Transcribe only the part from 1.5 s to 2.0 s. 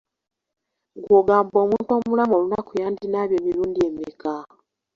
omuntu